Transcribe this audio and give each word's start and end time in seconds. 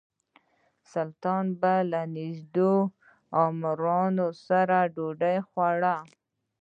سلطان 0.91 1.45
به 1.61 1.73
له 1.91 2.01
خپلو 2.07 2.11
نژدې 2.15 2.75
امراوو 3.45 4.27
سره 4.47 4.77
ډوډۍ 4.95 5.37
خوړه. 5.47 5.95